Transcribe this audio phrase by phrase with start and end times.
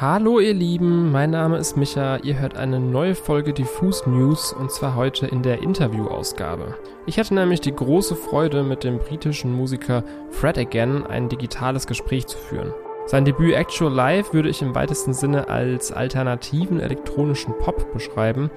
[0.00, 2.16] Hallo ihr Lieben, mein Name ist Micha.
[2.22, 6.74] Ihr hört eine neue Folge Diffus News und zwar heute in der Interviewausgabe.
[7.04, 12.26] Ich hatte nämlich die große Freude, mit dem britischen Musiker Fred Again ein digitales Gespräch
[12.26, 12.72] zu führen.
[13.04, 18.50] Sein Debüt Actual Live würde ich im weitesten Sinne als alternativen elektronischen Pop beschreiben,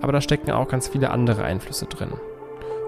[0.00, 2.14] aber da stecken auch ganz viele andere Einflüsse drin.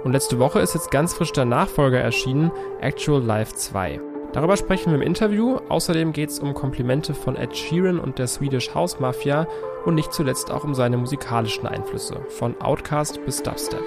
[0.03, 2.51] Und letzte Woche ist jetzt ganz frisch der Nachfolger erschienen,
[2.81, 4.01] Actual Live 2.
[4.33, 5.59] Darüber sprechen wir im Interview.
[5.69, 9.47] Außerdem geht es um Komplimente von Ed Sheeran und der Swedish House Mafia
[9.85, 13.83] und nicht zuletzt auch um seine musikalischen Einflüsse, von Outcast bis Dubstep.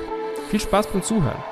[0.50, 1.44] Viel Spaß beim Zuhören.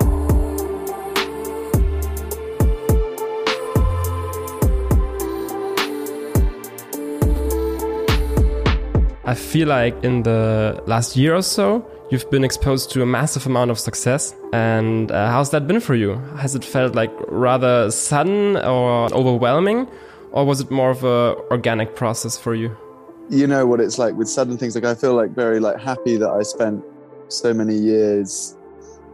[9.26, 13.46] I feel like in the last year or so, you've been exposed to a massive
[13.48, 14.36] amount of success.
[14.54, 16.16] And uh, how's that been for you?
[16.38, 19.88] Has it felt like rather sudden or overwhelming?
[20.32, 22.76] Or was it more of a organic process for you?
[23.30, 24.76] You know what it's like with sudden things.
[24.76, 26.84] Like I feel like very like happy that I spent
[27.30, 28.56] so many years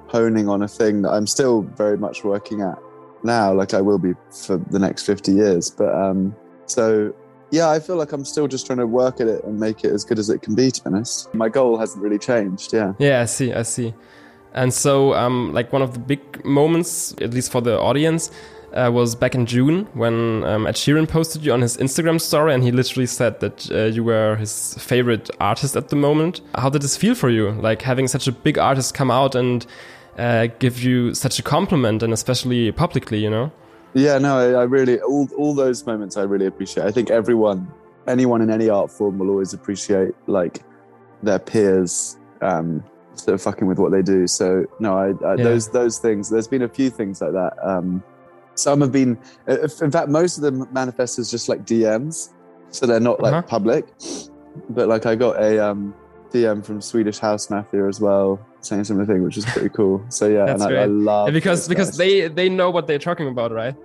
[0.07, 2.77] honing on a thing that I'm still very much working at
[3.23, 5.69] now, like I will be for the next 50 years.
[5.69, 6.35] But um,
[6.65, 7.13] so
[7.51, 9.91] yeah, I feel like I'm still just trying to work at it and make it
[9.91, 11.33] as good as it can be, to be honest.
[11.33, 12.93] My goal hasn't really changed, yeah.
[12.99, 13.93] Yeah, I see, I see.
[14.53, 18.31] And so, um, like, one of the big moments, at least for the audience,
[18.73, 22.53] uh, was back in June when um, Ed Sheeran posted you on his Instagram story,
[22.53, 26.41] and he literally said that uh, you were his favorite artist at the moment.
[26.55, 29.65] How did this feel for you, like having such a big artist come out and
[30.17, 33.51] uh, give you such a compliment, and especially publicly, you know?
[33.93, 36.85] Yeah, no, I, I, really all all those moments I really appreciate.
[36.85, 37.71] I think everyone,
[38.07, 40.61] anyone in any art form, will always appreciate like
[41.23, 42.83] their peers um,
[43.15, 44.27] sort of fucking with what they do.
[44.27, 45.43] So no, I, I yeah.
[45.43, 46.29] those those things.
[46.29, 47.53] There's been a few things like that.
[47.63, 48.03] Um,
[48.55, 49.17] some have been,
[49.47, 52.33] in fact, most of them manifest as just like DMs,
[52.69, 53.41] so they're not like uh-huh.
[53.43, 53.87] public.
[54.69, 55.95] But like I got a um,
[56.31, 60.03] DM from Swedish House Mafia as well, saying similar thing, which is pretty cool.
[60.09, 63.27] So yeah, and I, I, love yeah, because because they they know what they're talking
[63.27, 63.75] about, right?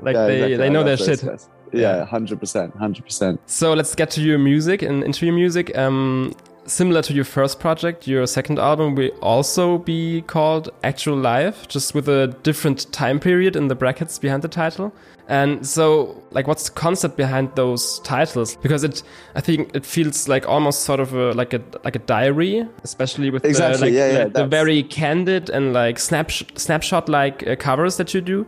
[0.00, 0.56] Like yeah, they exactly.
[0.56, 1.24] they know their shit.
[1.24, 1.48] Guys.
[1.72, 3.40] Yeah, hundred percent, hundred percent.
[3.46, 5.76] So let's get to your music and into your music.
[5.76, 6.34] Um,
[6.66, 11.94] similar to your first project, your second album will also be called Actual Life, just
[11.94, 14.92] with a different time period in the brackets behind the title.
[15.28, 18.56] And so, like, what's the concept behind those titles?
[18.56, 19.02] Because it,
[19.34, 23.30] I think, it feels like almost sort of a like a like a diary, especially
[23.30, 27.46] with exactly, the, like, yeah, yeah, the, the very candid and like snap snapshot like
[27.46, 28.46] uh, covers that you do.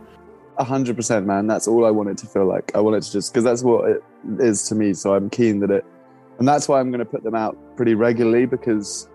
[0.57, 1.47] A hundred percent, man.
[1.47, 2.71] That's all I want it to feel like.
[2.75, 4.03] I want it to just because that's what it
[4.39, 4.93] is to me.
[4.93, 5.85] So I'm keen that it
[6.39, 9.07] and that's why I'm going to put them out pretty regularly because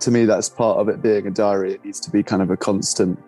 [0.00, 1.74] to me that's part of it being a diary.
[1.74, 3.22] It needs to be kind of a constant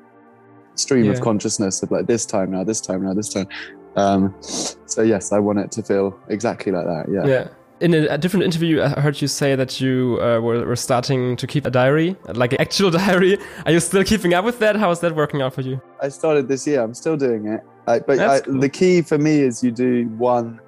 [0.74, 1.12] stream yeah.
[1.12, 3.48] of consciousness of like this time now, this time now, this time.
[3.96, 7.06] Um, so yes, I want it to feel exactly like that.
[7.10, 7.26] Yeah.
[7.26, 7.48] Yeah.
[7.78, 11.46] In a, different interview, I heard you say that you uh, were, were, starting to
[11.46, 13.36] keep a diary, like an actual diary.
[13.66, 14.76] Are you still keeping up with that?
[14.76, 15.78] How is that working out for you?
[16.00, 16.82] I started this year.
[16.82, 17.60] I'm still doing it.
[17.86, 18.60] I, but I, cool.
[18.60, 20.58] the key for me is you do one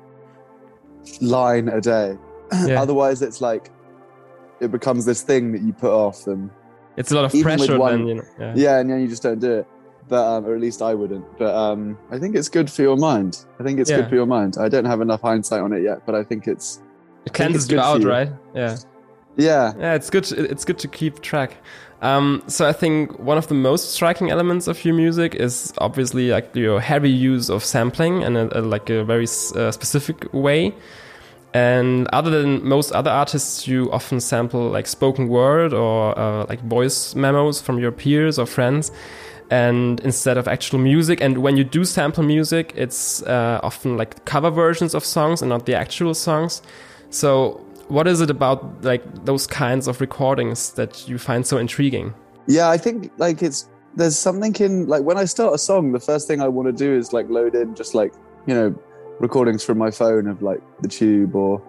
[1.20, 2.16] line a day.
[2.66, 2.80] Yeah.
[2.80, 3.70] Otherwise, it's like
[4.60, 6.50] it becomes this thing that you put off, and
[6.96, 7.78] it's a lot of pressure.
[7.78, 8.52] One, then, you know, yeah.
[8.56, 9.66] yeah, and then you just don't do it.
[10.08, 11.26] But um, or at least I wouldn't.
[11.38, 13.44] But um, I think it's good for your mind.
[13.60, 13.98] I think it's yeah.
[13.98, 14.56] good for your mind.
[14.58, 16.80] I don't have enough hindsight on it yet, but I think it's
[17.26, 18.30] it cleanses you out, right?
[18.54, 18.76] Yeah.
[19.38, 19.72] Yeah.
[19.78, 20.30] Yeah, it's good.
[20.32, 21.56] It's good to keep track.
[22.02, 26.30] Um, so I think one of the most striking elements of your music is obviously
[26.30, 30.74] like your heavy use of sampling and a, a, like a very uh, specific way.
[31.54, 36.60] And other than most other artists, you often sample like spoken word or uh, like
[36.62, 38.92] voice memos from your peers or friends,
[39.50, 41.22] and instead of actual music.
[41.22, 45.48] And when you do sample music, it's uh, often like cover versions of songs and
[45.48, 46.60] not the actual songs.
[47.10, 52.14] So what is it about like those kinds of recordings that you find so intriguing?
[52.46, 56.00] Yeah, I think like it's there's something in like when I start a song, the
[56.00, 58.12] first thing I want to do is like load in just like
[58.46, 58.74] you know
[59.20, 61.62] recordings from my phone of like the tube or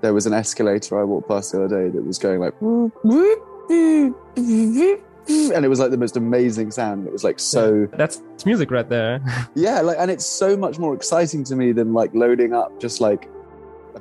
[0.00, 2.92] there was an escalator I walked past the other day that was going like and
[5.64, 7.06] it was like the most amazing sound.
[7.06, 9.20] It was like so yeah, that's music right there.
[9.54, 13.00] yeah, like and it's so much more exciting to me than like loading up just
[13.00, 13.28] like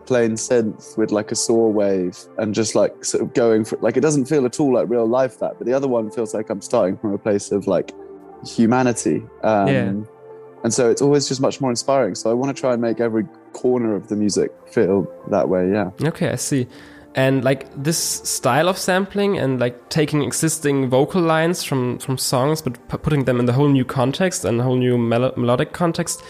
[0.05, 3.97] plain synth with like a saw wave and just like sort of going for like
[3.97, 6.49] it doesn't feel at all like real life that but the other one feels like
[6.49, 7.93] i'm starting from a place of like
[8.45, 9.93] humanity um, yeah.
[10.63, 12.99] and so it's always just much more inspiring so i want to try and make
[12.99, 16.67] every corner of the music feel that way yeah okay i see
[17.15, 22.61] and like this style of sampling and like taking existing vocal lines from from songs
[22.61, 26.23] but putting them in the whole new context and a whole new mel melodic context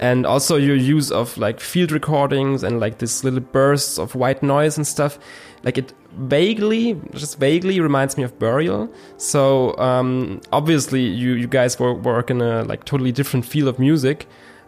[0.00, 4.42] and also your use of like field recordings and like this little bursts of white
[4.42, 5.18] noise and stuff
[5.62, 8.88] like it vaguely just vaguely reminds me of Burial.
[9.18, 14.26] So um, obviously you you guys work in a like totally different field of music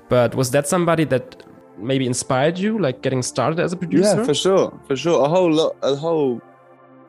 [0.08, 1.42] but was that somebody that
[1.78, 4.18] maybe inspired you like getting started as a producer?
[4.18, 5.24] Yeah for sure for sure.
[5.24, 6.42] A whole lot a whole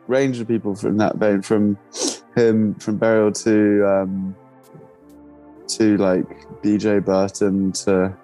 [0.08, 1.78] range of people from that vein from
[2.36, 4.36] him from Burial to um
[5.78, 6.28] to like
[6.62, 8.16] BJ Burton to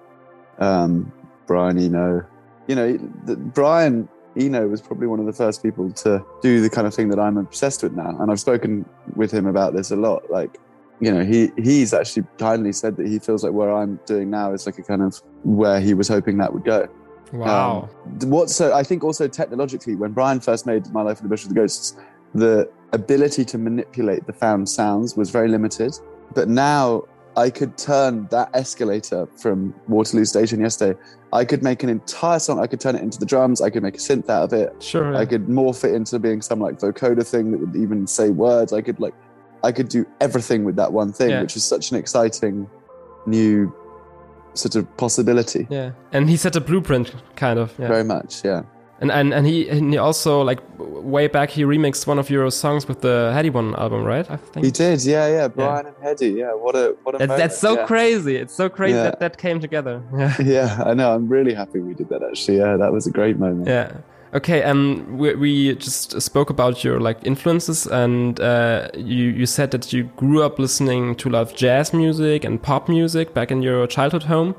[0.58, 1.12] um,
[1.46, 2.24] Brian Eno.
[2.66, 6.70] You know, the, Brian Eno was probably one of the first people to do the
[6.70, 8.16] kind of thing that I'm obsessed with now.
[8.20, 8.84] And I've spoken
[9.16, 10.30] with him about this a lot.
[10.30, 10.58] Like,
[11.00, 14.52] you know, he he's actually kindly said that he feels like where I'm doing now
[14.52, 16.88] is like a kind of where he was hoping that would go.
[17.32, 17.88] Wow.
[18.04, 21.28] Um, what so I think also technologically, when Brian first made My Life in the
[21.28, 21.96] Bush with the Ghosts,
[22.34, 25.94] the ability to manipulate the found sounds was very limited.
[26.34, 27.04] But now
[27.36, 30.98] I could turn that escalator from Waterloo Station yesterday.
[31.32, 32.58] I could make an entire song.
[32.58, 33.60] I could turn it into the drums.
[33.60, 34.74] I could make a synth out of it.
[34.82, 35.14] Sure.
[35.14, 38.72] I could morph it into being some like vocoder thing that would even say words.
[38.72, 39.14] I could like,
[39.62, 41.42] I could do everything with that one thing, yeah.
[41.42, 42.68] which is such an exciting
[43.26, 43.72] new
[44.54, 45.66] sort of possibility.
[45.70, 45.92] Yeah.
[46.12, 47.72] And he set a blueprint, kind of.
[47.78, 47.88] Yeah.
[47.88, 48.44] Very much.
[48.44, 48.62] Yeah
[49.00, 52.50] and and and he and he also like way back he remixed one of your
[52.50, 54.30] songs with the Headie One album, right?
[54.30, 55.02] I think he did.
[55.04, 55.48] Yeah, yeah.
[55.48, 55.92] Brian yeah.
[55.92, 56.36] and Headie.
[56.36, 56.52] Yeah.
[56.52, 57.18] What a what a.
[57.18, 57.86] That's, that's so yeah.
[57.86, 58.36] crazy.
[58.36, 59.04] It's so crazy yeah.
[59.04, 60.02] that that came together.
[60.16, 60.36] Yeah.
[60.50, 61.14] Yeah, I know.
[61.14, 62.22] I'm really happy we did that.
[62.24, 63.68] Actually, yeah, that was a great moment.
[63.68, 63.92] Yeah.
[64.32, 69.70] Okay, um, we, we just spoke about your like influences, and uh, you you said
[69.70, 73.50] that you grew up listening to a lot of jazz music and pop music back
[73.50, 74.54] in your childhood home.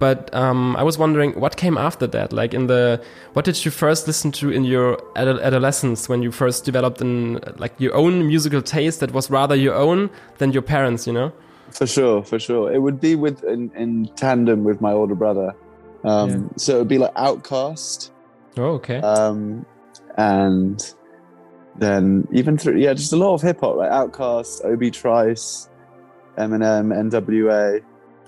[0.00, 2.32] But um, I was wondering what came after that.
[2.32, 3.00] Like in the,
[3.34, 7.74] what did you first listen to in your adolescence when you first developed in like
[7.78, 10.08] your own musical taste that was rather your own
[10.38, 11.06] than your parents?
[11.06, 11.32] You know.
[11.70, 12.72] For sure, for sure.
[12.72, 15.54] It would be with in, in tandem with my older brother.
[16.02, 16.48] Um, yeah.
[16.56, 18.10] So it would be like OutKast.
[18.56, 19.00] Oh, okay.
[19.00, 19.66] Um,
[20.16, 20.94] and
[21.76, 25.68] then even through yeah, just a lot of hip hop, like OutKast, Obi Trice,
[26.38, 27.80] Eminem, N.W.A.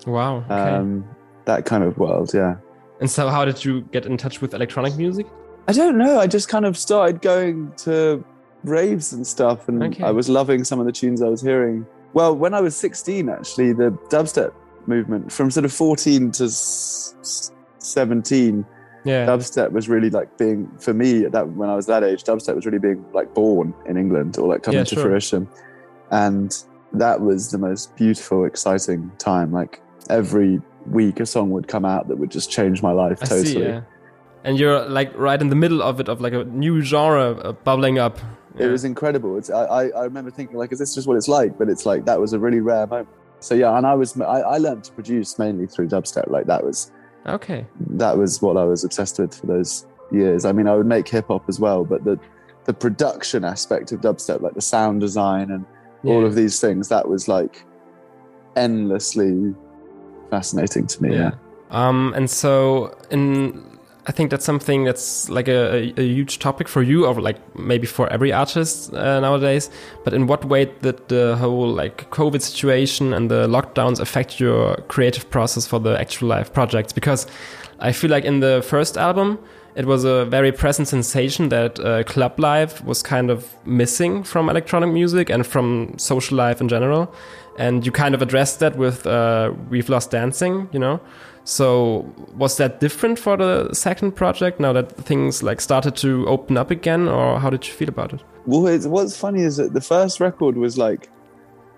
[0.05, 0.37] Wow.
[0.37, 0.53] Okay.
[0.53, 1.07] Um,
[1.45, 2.31] that kind of world.
[2.33, 2.55] Yeah.
[2.99, 5.27] And so, how did you get in touch with electronic music?
[5.67, 6.19] I don't know.
[6.19, 8.23] I just kind of started going to
[8.63, 10.03] raves and stuff, and okay.
[10.03, 11.85] I was loving some of the tunes I was hearing.
[12.13, 14.53] Well, when I was 16, actually, the dubstep
[14.85, 18.65] movement from sort of 14 to 17
[19.05, 19.25] yeah.
[19.25, 22.65] dubstep was really like being for me that when I was that age, dubstep was
[22.65, 25.03] really being like born in England or like coming yeah, to sure.
[25.03, 25.47] fruition,
[26.11, 26.63] and
[26.93, 29.51] that was the most beautiful, exciting time.
[29.51, 33.25] Like every week a song would come out that would just change my life I
[33.25, 33.45] totally.
[33.45, 33.81] See, yeah.
[34.43, 37.51] And you're like right in the middle of it, of like a new genre uh,
[37.53, 38.19] bubbling up.
[38.57, 38.65] Yeah.
[38.65, 39.37] It was incredible.
[39.37, 41.57] It's, I, I remember thinking like, is this just what it's like?
[41.57, 43.09] But it's like that was a really rare moment.
[43.39, 46.29] So yeah, and I was I, I learned to produce mainly through dubstep.
[46.29, 46.91] Like that was
[47.27, 47.65] okay.
[47.89, 50.45] That was what I was obsessed with for those years.
[50.45, 52.17] I mean, I would make hip hop as well, but the
[52.65, 55.65] the production aspect of dubstep, like the sound design and
[56.03, 56.13] yeah.
[56.13, 57.65] all of these things, that was like
[58.55, 59.53] endlessly
[60.35, 61.09] fascinating to me.
[61.15, 61.31] Yeah.
[61.69, 63.63] Um, and so in
[64.05, 67.39] I think that's something that's like a, a, a, huge topic for you, or like
[67.55, 69.69] maybe for every artist uh, nowadays.
[70.03, 74.75] But in what way did the whole like COVID situation and the lockdowns affect your
[74.89, 76.91] creative process for the actual life projects?
[76.91, 77.27] Because
[77.79, 79.39] I feel like in the first album,
[79.75, 84.49] it was a very present sensation that uh, club life was kind of missing from
[84.49, 87.13] electronic music and from social life in general
[87.57, 90.99] and you kind of addressed that with uh, "We've Lost Dancing," you know.
[91.45, 96.57] So was that different for the second project now that things like started to open
[96.57, 98.23] up again, or how did you feel about it?
[98.45, 101.09] Well, what's funny is that the first record was like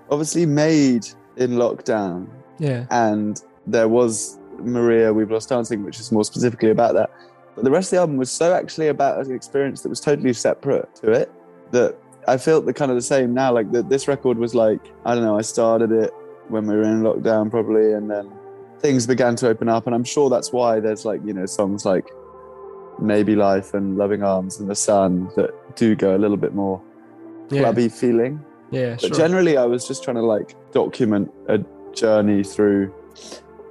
[0.09, 2.27] obviously made in lockdown,
[2.59, 7.09] yeah, and there was Marea, "We've Lost Dancing," which is more specifically about that.
[7.55, 10.33] But the rest of the album was so actually about an experience that was totally
[10.33, 11.31] separate to it
[11.71, 11.97] that
[12.27, 13.53] I felt the kind of the same now.
[13.53, 15.37] Like that this record was like I don't know.
[15.37, 16.11] I started it
[16.49, 18.31] when we were in lockdown probably, and then
[18.79, 21.85] things began to open up, and I'm sure that's why there's like you know songs
[21.85, 22.07] like
[22.99, 26.81] Maybe Life and Loving Arms and The Sun that do go a little bit more
[27.49, 27.89] clubby yeah.
[27.89, 28.43] feeling.
[28.71, 29.11] Yeah, but sure.
[29.11, 31.59] generally, I was just trying to like document a
[31.93, 32.93] journey through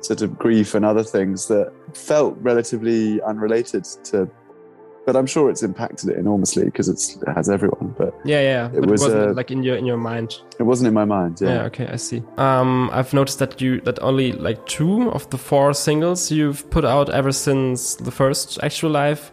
[0.05, 4.31] sort of grief and other things that felt relatively unrelated to
[5.07, 7.95] but I'm sure it's impacted it enormously because it has everyone.
[7.97, 10.41] But yeah, yeah, it but was it wasn't uh, like in your in your mind.
[10.59, 11.41] It wasn't in my mind.
[11.41, 11.49] Yeah.
[11.49, 11.63] yeah.
[11.65, 12.23] Okay, I see.
[12.37, 16.85] Um, I've noticed that you that only like two of the four singles you've put
[16.85, 19.31] out ever since the first actual life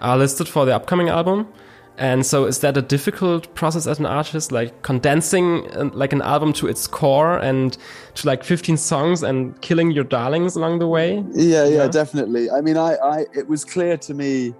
[0.00, 1.48] are listed for the upcoming album.
[1.96, 6.22] And so, is that a difficult process as an artist, like condensing uh, like an
[6.22, 7.78] album to its core and
[8.14, 11.24] to like 15 songs and killing your darlings along the way?
[11.32, 12.50] Yeah, yeah, yeah, definitely.
[12.50, 14.54] I mean, I, I, it was clear to me.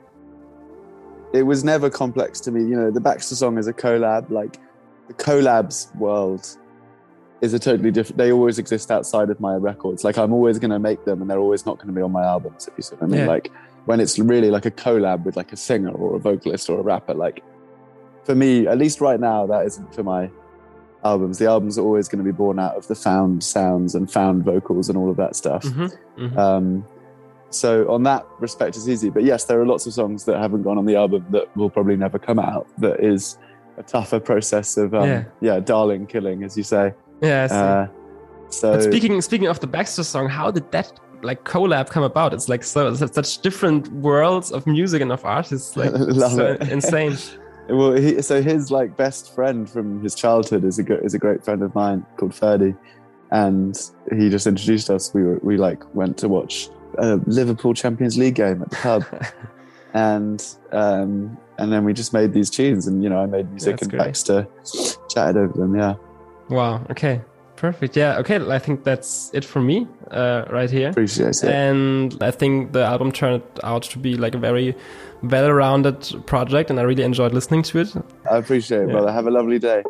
[1.32, 2.60] It was never complex to me.
[2.60, 4.30] You know, the Baxter song is a collab.
[4.30, 4.58] Like
[5.08, 6.56] the collabs world
[7.40, 8.16] is a totally different.
[8.18, 10.04] They always exist outside of my records.
[10.04, 12.12] Like I'm always going to make them, and they're always not going to be on
[12.12, 12.68] my albums.
[12.68, 13.26] If you see what I mean, yeah.
[13.26, 13.50] like
[13.84, 16.82] when it's really like a collab with like a singer or a vocalist or a
[16.82, 17.14] rapper.
[17.14, 17.42] Like
[18.24, 20.30] for me, at least right now, that isn't for my
[21.04, 21.38] albums.
[21.38, 24.44] The albums are always going to be born out of the found sounds and found
[24.44, 25.62] vocals and all of that stuff.
[25.64, 26.38] Mm-hmm, mm-hmm.
[26.38, 26.86] Um,
[27.50, 29.10] so on that respect, it's easy.
[29.10, 31.70] But yes, there are lots of songs that haven't gone on the album that will
[31.70, 32.66] probably never come out.
[32.78, 33.38] That is
[33.76, 35.24] a tougher process of um, yeah.
[35.40, 36.94] yeah, darling killing, as you say.
[37.22, 37.44] Yeah.
[37.44, 37.88] Uh,
[38.50, 40.92] so speaking speaking of the Baxter song, how did that
[41.24, 42.34] like collab come about?
[42.34, 45.76] It's like so such different worlds of music and of artists.
[45.84, 47.16] Like so insane.
[47.68, 51.44] well, he, so his like best friend from his childhood is a is a great
[51.44, 52.74] friend of mine called Ferdy,
[53.30, 55.12] and he just introduced us.
[55.14, 59.04] We were we like went to watch a Liverpool Champions League game at the pub,
[59.94, 63.80] and um, and then we just made these tunes, and you know I made music
[63.80, 64.48] yeah, and Baxter
[65.10, 65.74] chatted over them.
[65.74, 65.94] Yeah.
[66.48, 66.84] Wow.
[66.90, 67.22] Okay.
[67.56, 67.96] Perfect.
[67.96, 68.18] Yeah.
[68.18, 68.36] Okay.
[68.50, 70.90] I think that's it for me uh, right here.
[70.90, 71.44] Appreciate it.
[71.44, 74.74] And I think the album turned out to be like a very
[75.22, 77.94] well-rounded project, and I really enjoyed listening to it.
[78.30, 78.92] I appreciate it, yeah.
[78.92, 79.12] brother.
[79.12, 79.82] Have a lovely day.